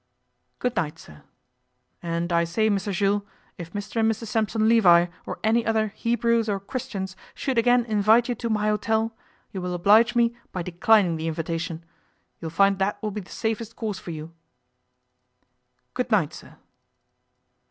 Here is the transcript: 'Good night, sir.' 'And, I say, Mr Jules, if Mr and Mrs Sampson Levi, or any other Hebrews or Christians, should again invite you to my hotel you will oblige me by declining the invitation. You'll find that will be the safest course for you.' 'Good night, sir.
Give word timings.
'Good 0.57 0.75
night, 0.75 0.97
sir.' 0.97 1.21
'And, 2.01 2.33
I 2.33 2.43
say, 2.43 2.71
Mr 2.71 2.91
Jules, 2.91 3.21
if 3.59 3.71
Mr 3.71 3.97
and 3.97 4.11
Mrs 4.11 4.29
Sampson 4.29 4.67
Levi, 4.67 5.05
or 5.27 5.39
any 5.43 5.63
other 5.63 5.89
Hebrews 5.89 6.49
or 6.49 6.59
Christians, 6.59 7.15
should 7.35 7.59
again 7.59 7.85
invite 7.85 8.27
you 8.27 8.33
to 8.33 8.49
my 8.49 8.69
hotel 8.69 9.15
you 9.51 9.61
will 9.61 9.75
oblige 9.75 10.15
me 10.15 10.35
by 10.51 10.63
declining 10.63 11.17
the 11.17 11.27
invitation. 11.27 11.83
You'll 12.39 12.49
find 12.49 12.79
that 12.79 12.99
will 13.03 13.11
be 13.11 13.21
the 13.21 13.29
safest 13.29 13.75
course 13.75 13.99
for 13.99 14.09
you.' 14.09 14.33
'Good 15.93 16.09
night, 16.09 16.33
sir. 16.33 16.57